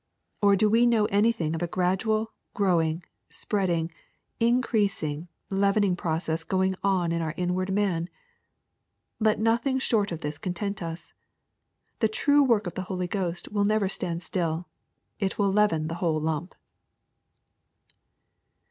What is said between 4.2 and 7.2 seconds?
increasing, leavening process going on